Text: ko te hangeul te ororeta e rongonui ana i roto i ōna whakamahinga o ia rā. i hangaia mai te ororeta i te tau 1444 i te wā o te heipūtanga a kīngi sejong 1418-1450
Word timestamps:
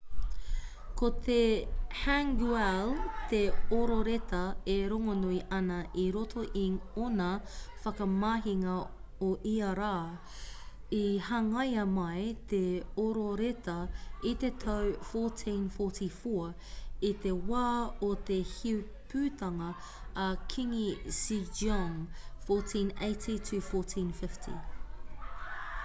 ko 0.99 1.07
te 1.25 1.35
hangeul 2.03 2.93
te 3.33 3.41
ororeta 3.79 4.39
e 4.75 4.77
rongonui 4.93 5.41
ana 5.57 5.75
i 6.03 6.05
roto 6.15 6.45
i 6.61 6.63
ōna 7.07 7.27
whakamahinga 7.83 8.77
o 9.27 9.29
ia 9.51 9.67
rā. 9.81 9.91
i 11.01 11.03
hangaia 11.27 11.85
mai 11.99 12.25
te 12.55 12.63
ororeta 13.05 13.77
i 14.31 14.33
te 14.45 14.51
tau 14.65 14.89
1444 15.11 17.05
i 17.13 17.15
te 17.25 17.37
wā 17.53 17.65
o 18.11 18.11
te 18.31 18.39
heipūtanga 18.55 19.69
a 20.25 20.27
kīngi 20.55 20.89
sejong 21.23 22.03
1418-1450 22.51 24.61